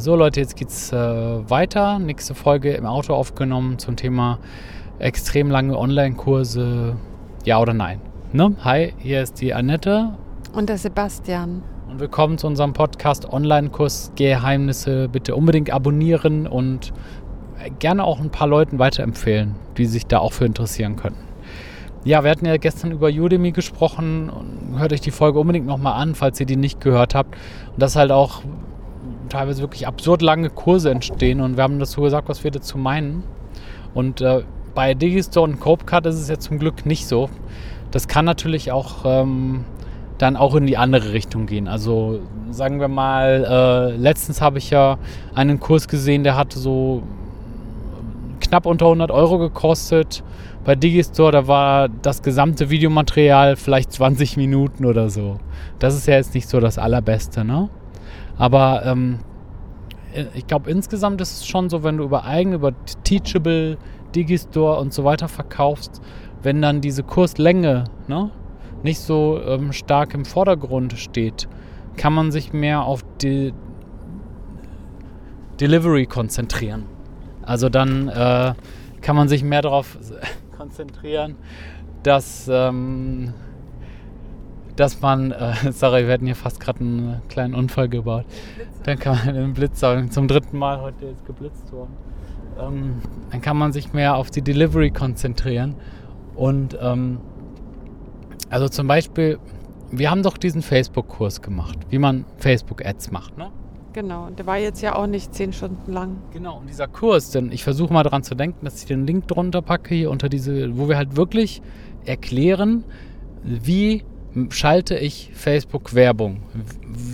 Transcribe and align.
So 0.00 0.16
Leute, 0.16 0.40
jetzt 0.40 0.56
geht's 0.56 0.94
äh, 0.94 0.96
weiter. 0.96 1.98
Nächste 1.98 2.34
Folge 2.34 2.72
im 2.72 2.86
Auto 2.86 3.12
aufgenommen 3.12 3.78
zum 3.78 3.96
Thema 3.96 4.38
extrem 4.98 5.50
lange 5.50 5.76
Online-Kurse. 5.76 6.96
Ja 7.44 7.60
oder 7.60 7.74
nein? 7.74 8.00
Ne? 8.32 8.56
Hi, 8.64 8.94
hier 8.96 9.20
ist 9.20 9.42
die 9.42 9.52
Annette. 9.52 10.14
Und 10.54 10.70
der 10.70 10.78
Sebastian. 10.78 11.62
Und 11.90 12.00
willkommen 12.00 12.38
zu 12.38 12.46
unserem 12.46 12.72
Podcast 12.72 13.30
Online-Kurs 13.30 14.12
Geheimnisse. 14.16 15.06
Bitte 15.10 15.36
unbedingt 15.36 15.70
abonnieren 15.70 16.46
und 16.46 16.94
gerne 17.78 18.02
auch 18.02 18.20
ein 18.20 18.30
paar 18.30 18.48
Leuten 18.48 18.78
weiterempfehlen, 18.78 19.54
die 19.76 19.84
sich 19.84 20.06
da 20.06 20.20
auch 20.20 20.32
für 20.32 20.46
interessieren 20.46 20.96
könnten. 20.96 21.28
Ja, 22.04 22.24
wir 22.24 22.30
hatten 22.30 22.46
ja 22.46 22.56
gestern 22.56 22.92
über 22.92 23.08
Udemy 23.08 23.52
gesprochen. 23.52 24.32
Hört 24.78 24.94
euch 24.94 25.02
die 25.02 25.10
Folge 25.10 25.38
unbedingt 25.38 25.66
nochmal 25.66 26.00
an, 26.00 26.14
falls 26.14 26.40
ihr 26.40 26.46
die 26.46 26.56
nicht 26.56 26.80
gehört 26.80 27.14
habt. 27.14 27.34
Und 27.74 27.82
das 27.82 27.96
halt 27.96 28.10
auch 28.10 28.40
teilweise 29.30 29.62
wirklich 29.62 29.86
absurd 29.86 30.20
lange 30.20 30.50
Kurse 30.50 30.90
entstehen 30.90 31.40
und 31.40 31.56
wir 31.56 31.64
haben 31.64 31.78
dazu 31.78 32.02
gesagt, 32.02 32.28
was 32.28 32.44
wir 32.44 32.50
dazu 32.50 32.76
meinen. 32.76 33.22
Und 33.94 34.20
äh, 34.20 34.42
bei 34.74 34.94
Digistore 34.94 35.50
und 35.50 35.60
Copecard 35.60 36.06
ist 36.06 36.16
es 36.16 36.28
ja 36.28 36.38
zum 36.38 36.58
Glück 36.58 36.86
nicht 36.86 37.06
so. 37.06 37.28
Das 37.90 38.06
kann 38.06 38.24
natürlich 38.24 38.70
auch 38.70 39.04
ähm, 39.04 39.64
dann 40.18 40.36
auch 40.36 40.54
in 40.54 40.66
die 40.66 40.76
andere 40.76 41.12
Richtung 41.12 41.46
gehen. 41.46 41.66
Also 41.66 42.20
sagen 42.50 42.78
wir 42.80 42.88
mal, 42.88 43.92
äh, 43.94 43.96
letztens 43.96 44.40
habe 44.40 44.58
ich 44.58 44.70
ja 44.70 44.98
einen 45.34 45.60
Kurs 45.60 45.88
gesehen, 45.88 46.24
der 46.24 46.36
hatte 46.36 46.58
so 46.58 47.02
knapp 48.40 48.66
unter 48.66 48.86
100 48.86 49.10
Euro 49.10 49.38
gekostet. 49.38 50.22
Bei 50.64 50.74
Digistore, 50.74 51.32
da 51.32 51.46
war 51.46 51.88
das 51.88 52.22
gesamte 52.22 52.68
Videomaterial 52.68 53.56
vielleicht 53.56 53.92
20 53.92 54.36
Minuten 54.36 54.84
oder 54.84 55.08
so. 55.08 55.38
Das 55.78 55.96
ist 55.96 56.06
ja 56.06 56.14
jetzt 56.14 56.34
nicht 56.34 56.48
so 56.48 56.60
das 56.60 56.78
Allerbeste, 56.78 57.44
ne? 57.44 57.70
Aber 58.40 58.86
ähm, 58.86 59.18
äh, 60.14 60.24
ich 60.34 60.46
glaube, 60.46 60.70
insgesamt 60.70 61.20
ist 61.20 61.40
es 61.40 61.46
schon 61.46 61.68
so, 61.68 61.84
wenn 61.84 61.98
du 61.98 62.04
über 62.04 62.24
eigen, 62.24 62.54
über 62.54 62.72
Teachable, 63.04 63.76
Digistore 64.14 64.80
und 64.80 64.92
so 64.92 65.04
weiter 65.04 65.28
verkaufst, 65.28 66.00
wenn 66.42 66.62
dann 66.62 66.80
diese 66.80 67.02
Kurslänge 67.02 67.84
ne, 68.08 68.30
nicht 68.82 68.98
so 68.98 69.38
ähm, 69.46 69.72
stark 69.72 70.14
im 70.14 70.24
Vordergrund 70.24 70.94
steht, 70.94 71.48
kann 71.96 72.14
man 72.14 72.32
sich 72.32 72.54
mehr 72.54 72.82
auf 72.82 73.04
die 73.20 73.52
Delivery 75.60 76.06
konzentrieren. 76.06 76.86
Also 77.42 77.68
dann 77.68 78.08
äh, 78.08 78.54
kann 79.02 79.16
man 79.16 79.28
sich 79.28 79.44
mehr 79.44 79.60
darauf 79.60 79.98
konzentrieren, 80.56 81.36
dass 82.02 82.48
ähm, 82.50 83.34
dass 84.80 85.02
man, 85.02 85.30
äh, 85.30 85.52
sorry, 85.72 86.06
wir 86.06 86.14
hatten 86.14 86.24
hier 86.24 86.34
fast 86.34 86.58
gerade 86.58 86.80
einen 86.80 87.22
kleinen 87.28 87.54
Unfall 87.54 87.88
gebaut. 87.88 88.24
Dann 88.84 88.98
kann 88.98 89.18
man 89.24 89.34
den 89.34 89.52
Blitz 89.52 89.78
sagen, 89.78 90.10
zum 90.10 90.26
dritten 90.26 90.56
Mal 90.56 90.80
heute 90.80 91.04
ist 91.04 91.26
geblitzt 91.26 91.70
worden. 91.70 91.92
Ähm, 92.58 92.94
dann 93.30 93.42
kann 93.42 93.58
man 93.58 93.72
sich 93.72 93.92
mehr 93.92 94.16
auf 94.16 94.30
die 94.30 94.40
Delivery 94.40 94.90
konzentrieren. 94.90 95.74
Und 96.34 96.78
ähm, 96.80 97.18
also 98.48 98.68
zum 98.68 98.86
Beispiel, 98.86 99.38
wir 99.90 100.10
haben 100.10 100.22
doch 100.22 100.38
diesen 100.38 100.62
Facebook-Kurs 100.62 101.42
gemacht, 101.42 101.78
wie 101.90 101.98
man 101.98 102.24
Facebook-Ads 102.38 103.10
macht, 103.10 103.36
ne? 103.36 103.50
Genau, 103.92 104.28
und 104.28 104.38
der 104.38 104.46
war 104.46 104.56
jetzt 104.56 104.80
ja 104.82 104.94
auch 104.94 105.08
nicht 105.08 105.34
zehn 105.34 105.52
Stunden 105.52 105.92
lang. 105.92 106.18
Genau, 106.32 106.58
und 106.58 106.70
dieser 106.70 106.86
Kurs, 106.86 107.32
denn 107.32 107.50
ich 107.50 107.64
versuche 107.64 107.92
mal 107.92 108.04
daran 108.04 108.22
zu 108.22 108.36
denken, 108.36 108.64
dass 108.64 108.80
ich 108.80 108.86
den 108.86 109.04
Link 109.04 109.26
drunter 109.26 109.62
packe 109.62 109.94
hier 109.94 110.10
unter 110.10 110.28
diese, 110.28 110.78
wo 110.78 110.88
wir 110.88 110.96
halt 110.96 111.16
wirklich 111.16 111.60
erklären, 112.04 112.84
wie 113.42 114.04
schalte 114.50 114.96
ich 114.96 115.30
Facebook-Werbung? 115.34 116.42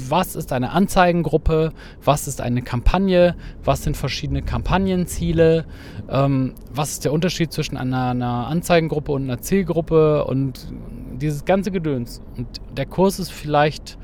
Was 0.08 0.36
ist 0.36 0.52
eine 0.52 0.70
Anzeigengruppe? 0.70 1.72
Was 2.04 2.28
ist 2.28 2.40
eine 2.40 2.62
Kampagne? 2.62 3.36
Was 3.64 3.82
sind 3.84 3.96
verschiedene 3.96 4.42
Kampagnenziele? 4.42 5.64
Ähm, 6.08 6.54
was 6.70 6.92
ist 6.92 7.04
der 7.04 7.12
Unterschied 7.12 7.52
zwischen 7.52 7.76
einer, 7.76 8.10
einer, 8.10 8.46
Anzeigengruppe 8.48 9.12
und 9.12 9.24
einer 9.24 9.40
Zielgruppe? 9.40 10.24
Und 10.24 10.68
dieses 11.16 11.44
ganze 11.44 11.70
Gedöns. 11.70 12.20
Und 12.36 12.60
der 12.76 12.86
Kurs 12.86 13.18
ist 13.18 13.32
vielleicht 13.32 13.98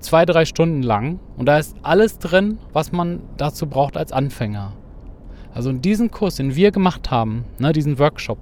zwei, 0.00 0.24
drei 0.24 0.44
Stunden 0.44 0.82
lang 0.82 1.20
und 1.36 1.46
da 1.46 1.58
ist 1.58 1.76
alles 1.82 2.18
drin, 2.18 2.58
was 2.72 2.92
man 2.92 3.20
dazu 3.36 3.66
braucht 3.66 3.96
als 3.96 4.12
Anfänger. 4.12 4.72
Also 5.54 5.70
in 5.70 5.80
diesem 5.80 6.10
Kurs, 6.10 6.36
den 6.36 6.56
wir 6.56 6.70
gemacht 6.70 7.10
haben, 7.10 7.44
ne, 7.58 7.72
diesen 7.72 7.98
Workshop, 7.98 8.38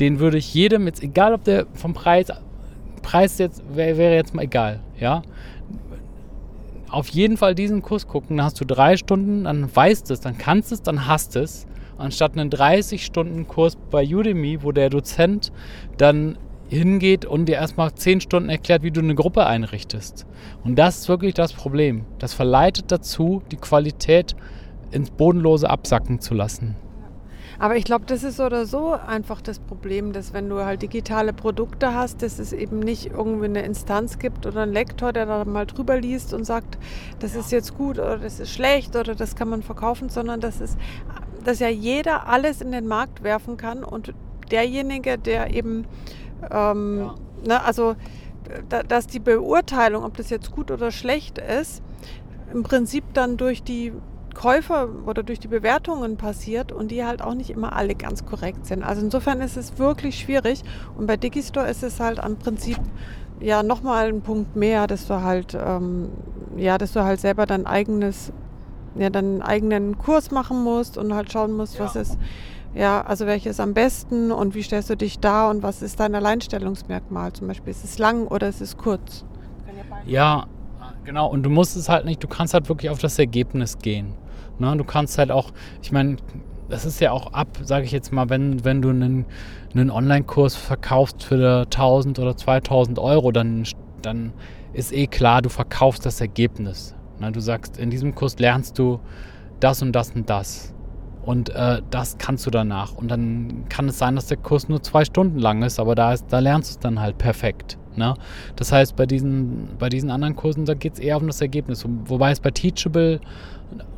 den 0.00 0.18
würde 0.20 0.38
ich 0.38 0.52
jedem, 0.54 0.86
jetzt 0.86 1.02
egal 1.02 1.34
ob 1.34 1.44
der 1.44 1.66
vom 1.72 1.94
Preis 1.94 2.28
Preis 3.08 3.38
jetzt 3.38 3.62
wäre 3.74 3.96
wär 3.96 4.14
jetzt 4.14 4.34
mal 4.34 4.42
egal, 4.42 4.80
ja. 5.00 5.22
Auf 6.90 7.08
jeden 7.08 7.38
Fall 7.38 7.54
diesen 7.54 7.80
Kurs 7.80 8.06
gucken, 8.06 8.36
dann 8.36 8.44
hast 8.44 8.60
du 8.60 8.66
drei 8.66 8.98
Stunden, 8.98 9.44
dann 9.44 9.74
weißt 9.74 10.10
es, 10.10 10.20
dann 10.20 10.36
kannst 10.36 10.72
es, 10.72 10.82
dann 10.82 11.06
hast 11.06 11.34
es. 11.34 11.66
Anstatt 11.96 12.36
einen 12.36 12.50
30-Stunden-Kurs 12.50 13.78
bei 13.90 14.04
Udemy, 14.04 14.62
wo 14.62 14.72
der 14.72 14.90
Dozent 14.90 15.52
dann 15.96 16.36
hingeht 16.68 17.24
und 17.24 17.46
dir 17.46 17.54
erstmal 17.54 17.94
10 17.94 18.20
Stunden 18.20 18.50
erklärt, 18.50 18.82
wie 18.82 18.90
du 18.90 19.00
eine 19.00 19.14
Gruppe 19.14 19.46
einrichtest. 19.46 20.26
Und 20.62 20.78
das 20.78 20.98
ist 20.98 21.08
wirklich 21.08 21.32
das 21.32 21.54
Problem. 21.54 22.04
Das 22.18 22.34
verleitet 22.34 22.92
dazu, 22.92 23.40
die 23.50 23.56
Qualität 23.56 24.36
ins 24.90 25.10
Bodenlose 25.10 25.70
absacken 25.70 26.20
zu 26.20 26.34
lassen. 26.34 26.76
Aber 27.60 27.76
ich 27.76 27.84
glaube, 27.84 28.04
das 28.06 28.22
ist 28.22 28.36
so 28.36 28.44
oder 28.44 28.66
so 28.66 28.92
einfach 28.92 29.40
das 29.40 29.58
Problem, 29.58 30.12
dass 30.12 30.32
wenn 30.32 30.48
du 30.48 30.64
halt 30.64 30.82
digitale 30.82 31.32
Produkte 31.32 31.92
hast, 31.92 32.22
dass 32.22 32.38
es 32.38 32.52
eben 32.52 32.78
nicht 32.78 33.06
irgendwie 33.06 33.46
eine 33.46 33.62
Instanz 33.62 34.18
gibt 34.20 34.46
oder 34.46 34.62
einen 34.62 34.72
Lektor, 34.72 35.12
der 35.12 35.26
da 35.26 35.44
mal 35.44 35.66
drüber 35.66 36.00
liest 36.00 36.32
und 36.34 36.44
sagt, 36.44 36.78
das 37.18 37.34
ist 37.34 37.50
jetzt 37.50 37.76
gut 37.76 37.98
oder 37.98 38.18
das 38.18 38.38
ist 38.38 38.50
schlecht 38.50 38.94
oder 38.94 39.16
das 39.16 39.34
kann 39.34 39.48
man 39.48 39.62
verkaufen, 39.62 40.08
sondern 40.08 40.40
dass 40.40 40.60
es, 40.60 40.76
dass 41.42 41.58
ja 41.58 41.68
jeder 41.68 42.28
alles 42.28 42.60
in 42.60 42.70
den 42.70 42.86
Markt 42.86 43.24
werfen 43.24 43.56
kann 43.56 43.82
und 43.82 44.14
derjenige, 44.52 45.18
der 45.18 45.52
eben, 45.52 45.84
ähm, 46.52 46.98
ja. 46.98 47.14
ne, 47.44 47.64
also 47.64 47.96
da, 48.68 48.84
dass 48.84 49.08
die 49.08 49.18
Beurteilung, 49.18 50.04
ob 50.04 50.16
das 50.16 50.30
jetzt 50.30 50.52
gut 50.52 50.70
oder 50.70 50.92
schlecht 50.92 51.38
ist, 51.38 51.82
im 52.52 52.62
Prinzip 52.62 53.04
dann 53.14 53.36
durch 53.36 53.62
die 53.62 53.92
Käufer 54.38 54.88
oder 55.04 55.24
durch 55.24 55.40
die 55.40 55.48
Bewertungen 55.48 56.16
passiert 56.16 56.70
und 56.70 56.92
die 56.92 57.04
halt 57.04 57.22
auch 57.22 57.34
nicht 57.34 57.50
immer 57.50 57.72
alle 57.72 57.96
ganz 57.96 58.24
korrekt 58.24 58.66
sind. 58.66 58.84
Also 58.84 59.02
insofern 59.02 59.40
ist 59.40 59.56
es 59.56 59.80
wirklich 59.80 60.20
schwierig 60.20 60.62
und 60.96 61.08
bei 61.08 61.16
Digistore 61.16 61.68
ist 61.68 61.82
es 61.82 61.98
halt 61.98 62.20
am 62.20 62.36
Prinzip 62.36 62.78
ja 63.40 63.64
nochmal 63.64 64.06
ein 64.06 64.20
Punkt 64.20 64.54
mehr, 64.54 64.86
dass 64.86 65.08
du 65.08 65.22
halt 65.22 65.58
ähm, 65.60 66.10
ja, 66.56 66.78
dass 66.78 66.92
du 66.92 67.02
halt 67.02 67.18
selber 67.18 67.46
dein 67.46 67.66
eigenes 67.66 68.32
ja, 68.94 69.10
deinen 69.10 69.42
eigenen 69.42 69.98
Kurs 69.98 70.30
machen 70.30 70.62
musst 70.62 70.98
und 70.98 71.12
halt 71.12 71.32
schauen 71.32 71.56
musst, 71.56 71.76
ja. 71.76 71.86
was 71.86 71.96
ist 71.96 72.16
ja, 72.76 73.00
also 73.00 73.26
welches 73.26 73.58
am 73.58 73.74
besten 73.74 74.30
und 74.30 74.54
wie 74.54 74.62
stellst 74.62 74.88
du 74.88 74.96
dich 74.96 75.18
da 75.18 75.50
und 75.50 75.64
was 75.64 75.82
ist 75.82 75.98
dein 75.98 76.14
Alleinstellungsmerkmal? 76.14 77.32
Zum 77.32 77.48
Beispiel 77.48 77.72
ist 77.72 77.82
es 77.82 77.98
lang 77.98 78.28
oder 78.28 78.48
ist 78.48 78.60
es 78.60 78.76
kurz? 78.76 79.24
Ja, 80.06 80.46
genau. 81.04 81.28
Und 81.28 81.42
du 81.42 81.50
musst 81.50 81.76
es 81.76 81.88
halt 81.88 82.04
nicht, 82.04 82.22
du 82.22 82.28
kannst 82.28 82.54
halt 82.54 82.68
wirklich 82.68 82.90
auf 82.90 83.00
das 83.00 83.18
Ergebnis 83.18 83.78
gehen. 83.78 84.14
Ne? 84.60 84.76
Du 84.76 84.84
kannst 84.84 85.18
halt 85.18 85.30
auch, 85.30 85.50
ich 85.82 85.92
meine, 85.92 86.16
das 86.68 86.84
ist 86.84 87.00
ja 87.00 87.12
auch 87.12 87.32
ab, 87.32 87.58
sage 87.62 87.84
ich 87.84 87.92
jetzt 87.92 88.12
mal, 88.12 88.28
wenn, 88.28 88.64
wenn 88.64 88.82
du 88.82 88.90
einen, 88.90 89.24
einen 89.74 89.90
Online-Kurs 89.90 90.54
verkaufst 90.54 91.22
für 91.22 91.62
1000 91.62 92.18
oder 92.18 92.36
2000 92.36 92.98
Euro, 92.98 93.32
dann, 93.32 93.64
dann 94.02 94.32
ist 94.72 94.92
eh 94.92 95.06
klar, 95.06 95.42
du 95.42 95.48
verkaufst 95.48 96.04
das 96.04 96.20
Ergebnis. 96.20 96.94
Ne? 97.20 97.32
Du 97.32 97.40
sagst, 97.40 97.78
in 97.78 97.90
diesem 97.90 98.14
Kurs 98.14 98.38
lernst 98.38 98.78
du 98.78 99.00
das 99.60 99.82
und 99.82 99.92
das 99.92 100.10
und 100.10 100.28
das. 100.28 100.74
Und 101.22 101.50
äh, 101.50 101.82
das 101.90 102.16
kannst 102.18 102.46
du 102.46 102.50
danach. 102.50 102.94
Und 102.94 103.08
dann 103.08 103.64
kann 103.68 103.88
es 103.88 103.98
sein, 103.98 104.16
dass 104.16 104.26
der 104.26 104.38
Kurs 104.38 104.68
nur 104.68 104.82
zwei 104.82 105.04
Stunden 105.04 105.38
lang 105.38 105.62
ist, 105.62 105.78
aber 105.78 105.94
da, 105.94 106.12
ist, 106.12 106.26
da 106.30 106.38
lernst 106.38 106.70
du 106.70 106.72
es 106.72 106.78
dann 106.78 107.00
halt 107.00 107.18
perfekt. 107.18 107.78
Ne? 107.98 108.14
Das 108.56 108.72
heißt, 108.72 108.96
bei 108.96 109.06
diesen, 109.06 109.68
bei 109.78 109.88
diesen 109.88 110.10
anderen 110.10 110.36
Kursen, 110.36 110.64
da 110.64 110.74
geht 110.74 110.94
es 110.94 110.98
eher 110.98 111.18
um 111.18 111.26
das 111.26 111.40
Ergebnis. 111.40 111.84
Wobei 112.06 112.30
es 112.30 112.40
bei 112.40 112.50
Teachable 112.50 113.20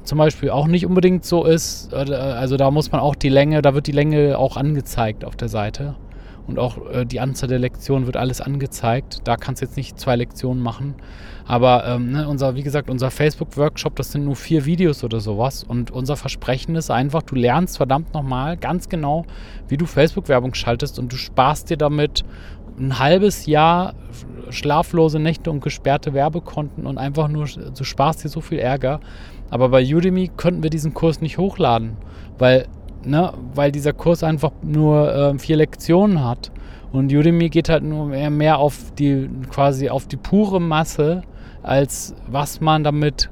zum 0.05 0.19
Beispiel 0.19 0.51
auch 0.51 0.67
nicht 0.67 0.87
unbedingt 0.87 1.25
so 1.25 1.45
ist. 1.45 1.95
Also 1.95 2.57
da 2.57 2.71
muss 2.71 2.91
man 2.91 3.01
auch 3.01 3.15
die 3.15 3.29
Länge, 3.29 3.63
da 3.63 3.75
wird 3.75 3.87
die 3.87 3.93
Länge 3.93 4.37
auch 4.39 4.57
angezeigt 4.57 5.25
auf 5.25 5.37
der 5.37 5.49
Seite. 5.49 5.95
Und 6.47 6.59
auch 6.59 6.79
äh, 6.91 7.05
die 7.07 7.21
Anzahl 7.21 7.49
der 7.49 7.61
Lektionen 7.61 8.07
wird 8.07 8.17
alles 8.17 8.41
angezeigt. 8.41 9.21
Da 9.23 9.37
kannst 9.37 9.63
du 9.63 9.67
jetzt 9.67 9.77
nicht 9.77 10.01
zwei 10.01 10.17
Lektionen 10.17 10.61
machen. 10.61 10.97
Aber 11.47 11.87
ähm, 11.87 12.11
ne, 12.11 12.29
unser, 12.29 12.57
wie 12.57 12.63
gesagt, 12.63 12.91
unser 12.91 13.11
Facebook-Workshop, 13.11 13.95
das 13.95 14.13
sind 14.13 14.25
nur 14.25 14.35
vier 14.35 14.65
Videos 14.65 15.05
oder 15.05 15.21
sowas. 15.21 15.63
Und 15.63 15.91
unser 15.91 16.17
Versprechen 16.17 16.75
ist 16.75 16.91
einfach, 16.91 17.23
du 17.23 17.37
lernst 17.37 17.77
verdammt 17.77 18.15
nochmal 18.15 18.57
ganz 18.57 18.89
genau, 18.89 19.27
wie 19.69 19.77
du 19.77 19.87
Facebook-Werbung 19.87 20.55
schaltest 20.55 20.99
und 20.99 21.13
du 21.13 21.17
sparst 21.17 21.71
dir 21.71 21.77
damit 21.77 22.25
ein 22.81 22.99
halbes 22.99 23.47
Jahr 23.47 23.95
schlaflose 24.51 25.19
Nächte 25.19 25.51
und 25.51 25.61
gesperrte 25.61 26.13
Werbekonten 26.15 26.87
und 26.87 26.99
einfach 26.99 27.29
nur, 27.29 27.47
du 27.47 27.85
sparst 27.85 28.25
dir 28.25 28.29
so 28.29 28.41
viel 28.41 28.59
Ärger. 28.59 29.01
Aber 29.51 29.69
bei 29.69 29.83
Udemy 29.83 30.31
könnten 30.37 30.63
wir 30.63 30.71
diesen 30.71 30.95
Kurs 30.95 31.21
nicht 31.21 31.39
hochladen, 31.39 31.97
weil, 32.39 32.67
ne, 33.05 33.33
weil 33.55 33.73
dieser 33.73 33.93
Kurs 33.93 34.23
einfach 34.23 34.53
nur 34.63 35.15
äh, 35.15 35.39
vier 35.39 35.57
Lektionen 35.57 36.25
hat. 36.25 36.51
Und 36.93 37.13
Udemy 37.13 37.49
geht 37.49 37.69
halt 37.69 37.85
nur 37.85 38.07
mehr, 38.07 38.31
mehr 38.31 38.59
auf 38.59 38.93
die, 38.99 39.29
quasi 39.51 39.89
auf 39.89 40.07
die 40.07 40.17
pure 40.17 40.61
Masse, 40.61 41.23
als 41.63 42.15
was 42.27 42.61
man 42.61 42.83
damit 42.83 43.31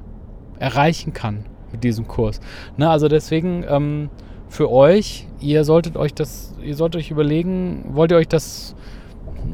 erreichen 0.59 1.13
kann. 1.13 1.45
mit 1.71 1.83
diesem 1.83 2.07
Kurs. 2.07 2.39
Ne, 2.77 2.89
also 2.89 3.07
deswegen 3.07 3.63
ähm, 3.67 4.09
für 4.47 4.71
euch, 4.71 5.27
ihr 5.39 5.63
solltet 5.63 5.97
euch 5.97 6.13
das, 6.13 6.55
ihr 6.63 6.75
solltet 6.75 7.01
euch 7.01 7.11
überlegen, 7.11 7.85
wollt 7.91 8.11
ihr 8.11 8.17
euch 8.17 8.27
das 8.27 8.75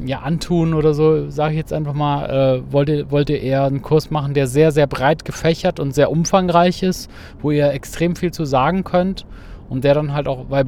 ja, 0.04 0.20
antun 0.20 0.74
oder 0.74 0.94
so, 0.94 1.30
sage 1.30 1.52
ich 1.52 1.58
jetzt 1.58 1.72
einfach 1.72 1.94
mal, 1.94 2.26
äh, 2.58 2.72
wollt, 2.72 2.88
ihr, 2.88 3.10
wollt 3.10 3.30
eher 3.30 3.64
einen 3.64 3.82
Kurs 3.82 4.10
machen, 4.10 4.34
der 4.34 4.46
sehr, 4.46 4.72
sehr 4.72 4.86
breit 4.86 5.24
gefächert 5.24 5.80
und 5.80 5.94
sehr 5.94 6.10
umfangreich 6.10 6.82
ist, 6.82 7.10
wo 7.40 7.50
ihr 7.50 7.72
extrem 7.72 8.16
viel 8.16 8.32
zu 8.32 8.44
sagen 8.44 8.84
könnt 8.84 9.26
und 9.68 9.84
der 9.84 9.94
dann 9.94 10.12
halt 10.12 10.28
auch 10.28 10.44
bei 10.44 10.64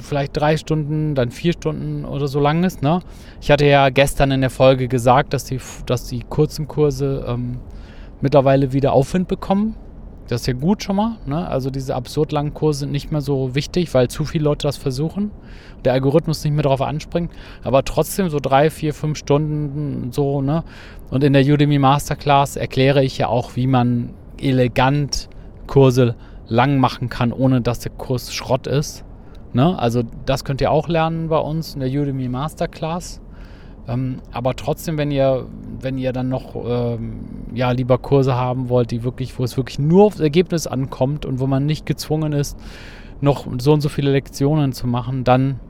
vielleicht 0.00 0.36
drei 0.36 0.56
Stunden, 0.56 1.14
dann 1.14 1.30
vier 1.30 1.52
Stunden 1.52 2.04
oder 2.04 2.28
so 2.28 2.40
lang 2.40 2.64
ist. 2.64 2.82
Ne? 2.82 3.00
Ich 3.40 3.50
hatte 3.50 3.66
ja 3.66 3.88
gestern 3.88 4.30
in 4.32 4.40
der 4.40 4.50
Folge 4.50 4.88
gesagt, 4.88 5.32
dass 5.32 5.44
die, 5.44 5.60
dass 5.86 6.06
die 6.06 6.22
kurzen 6.28 6.68
Kurse 6.68 7.24
ähm, 7.26 7.58
mittlerweile 8.20 8.72
wieder 8.72 8.92
Aufwind 8.92 9.28
bekommen. 9.28 9.76
Das 10.28 10.42
ist 10.42 10.46
ja 10.46 10.54
gut 10.54 10.82
schon 10.82 10.96
mal. 10.96 11.16
Ne? 11.26 11.46
Also 11.46 11.70
diese 11.70 11.94
absurd 11.94 12.32
langen 12.32 12.54
Kurse 12.54 12.80
sind 12.80 12.92
nicht 12.92 13.10
mehr 13.10 13.20
so 13.20 13.54
wichtig, 13.54 13.92
weil 13.94 14.08
zu 14.08 14.24
viele 14.24 14.44
Leute 14.44 14.66
das 14.66 14.76
versuchen. 14.76 15.30
Der 15.84 15.92
Algorithmus 15.92 16.44
nicht 16.44 16.52
mehr 16.52 16.62
darauf 16.62 16.80
anspringt. 16.80 17.32
Aber 17.62 17.84
trotzdem 17.84 18.28
so 18.28 18.38
drei, 18.40 18.70
vier, 18.70 18.94
fünf 18.94 19.18
Stunden 19.18 20.12
so. 20.12 20.40
Ne? 20.40 20.64
Und 21.10 21.24
in 21.24 21.32
der 21.32 21.42
Udemy 21.42 21.78
Masterclass 21.78 22.56
erkläre 22.56 23.04
ich 23.04 23.18
ja 23.18 23.28
auch, 23.28 23.56
wie 23.56 23.66
man 23.66 24.14
elegant 24.40 25.28
Kurse 25.66 26.14
lang 26.48 26.78
machen 26.78 27.08
kann, 27.08 27.32
ohne 27.32 27.60
dass 27.60 27.80
der 27.80 27.92
Kurs 27.92 28.32
Schrott 28.32 28.66
ist. 28.66 29.04
Ne? 29.52 29.78
Also 29.78 30.02
das 30.24 30.44
könnt 30.44 30.60
ihr 30.60 30.70
auch 30.70 30.88
lernen 30.88 31.28
bei 31.28 31.38
uns 31.38 31.74
in 31.74 31.80
der 31.80 31.90
Udemy 31.90 32.28
Masterclass. 32.28 33.20
Ähm, 33.88 34.18
aber 34.30 34.54
trotzdem, 34.54 34.96
wenn 34.96 35.10
ihr, 35.10 35.46
wenn 35.80 35.98
ihr 35.98 36.12
dann 36.12 36.28
noch 36.28 36.54
ähm, 36.54 37.20
ja, 37.54 37.72
lieber 37.72 37.98
Kurse 37.98 38.34
haben 38.34 38.68
wollt, 38.68 38.90
die 38.90 39.02
wirklich, 39.02 39.38
wo 39.38 39.44
es 39.44 39.56
wirklich 39.56 39.78
nur 39.78 40.04
aufs 40.04 40.20
Ergebnis 40.20 40.66
ankommt 40.66 41.26
und 41.26 41.40
wo 41.40 41.46
man 41.46 41.66
nicht 41.66 41.86
gezwungen 41.86 42.32
ist, 42.32 42.56
noch 43.20 43.46
so 43.58 43.72
und 43.72 43.80
so 43.80 43.88
viele 43.88 44.10
Lektionen 44.10 44.72
zu 44.72 44.86
machen, 44.86 45.24
dann 45.24 45.60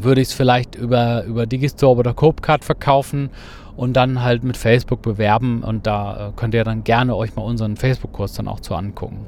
würde 0.00 0.20
ich 0.20 0.28
es 0.28 0.34
vielleicht 0.34 0.74
über, 0.74 1.24
über 1.24 1.46
Digistore 1.46 1.98
oder 1.98 2.14
Copecard 2.14 2.64
verkaufen 2.64 3.30
und 3.76 3.94
dann 3.94 4.22
halt 4.22 4.44
mit 4.44 4.56
Facebook 4.56 5.02
bewerben 5.02 5.62
und 5.62 5.86
da 5.86 6.28
äh, 6.28 6.32
könnt 6.36 6.54
ihr 6.54 6.64
dann 6.64 6.84
gerne 6.84 7.16
euch 7.16 7.36
mal 7.36 7.42
unseren 7.42 7.76
Facebook-Kurs 7.76 8.34
dann 8.34 8.48
auch 8.48 8.60
zu 8.60 8.74
angucken. 8.74 9.18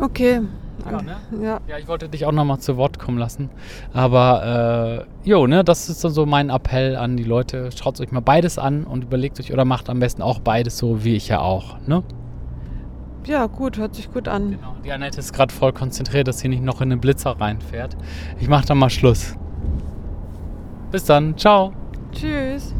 Okay, 0.00 0.42
ja, 0.84 1.02
ne? 1.02 1.16
ja. 1.42 1.60
ja, 1.66 1.78
ich 1.78 1.88
wollte 1.88 2.08
dich 2.08 2.24
auch 2.24 2.32
nochmal 2.32 2.58
zu 2.58 2.76
Wort 2.76 2.98
kommen 2.98 3.18
lassen. 3.18 3.50
Aber 3.92 5.06
äh, 5.24 5.28
jo, 5.28 5.46
ne, 5.46 5.64
das 5.64 5.88
ist 5.88 6.04
dann 6.04 6.12
so 6.12 6.26
mein 6.26 6.50
Appell 6.50 6.96
an 6.96 7.16
die 7.16 7.24
Leute. 7.24 7.70
Schaut 7.76 8.00
euch 8.00 8.12
mal 8.12 8.20
beides 8.20 8.58
an 8.58 8.84
und 8.84 9.04
überlegt 9.04 9.40
euch 9.40 9.52
oder 9.52 9.64
macht 9.64 9.90
am 9.90 10.00
besten 10.00 10.22
auch 10.22 10.40
beides 10.40 10.78
so 10.78 11.04
wie 11.04 11.16
ich 11.16 11.28
ja 11.28 11.40
auch. 11.40 11.78
Ne? 11.86 12.02
Ja, 13.26 13.46
gut, 13.46 13.76
hört 13.76 13.94
sich 13.94 14.10
gut 14.10 14.26
an. 14.28 14.52
Genau. 14.52 14.76
Die 14.84 14.92
Annette 14.92 15.18
ist 15.18 15.32
gerade 15.32 15.52
voll 15.52 15.72
konzentriert, 15.72 16.28
dass 16.28 16.38
sie 16.38 16.48
nicht 16.48 16.62
noch 16.62 16.80
in 16.80 16.90
den 16.90 17.00
Blitzer 17.00 17.38
reinfährt. 17.38 17.96
Ich 18.40 18.48
mach 18.48 18.64
dann 18.64 18.78
mal 18.78 18.90
Schluss. 18.90 19.36
Bis 20.90 21.04
dann. 21.04 21.36
Ciao. 21.36 21.72
Tschüss. 22.12 22.74